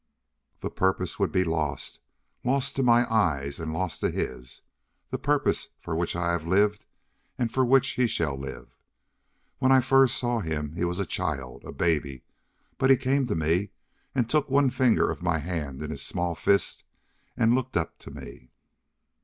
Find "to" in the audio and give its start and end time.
2.75-2.81, 4.01-4.09, 13.27-13.35, 17.99-18.09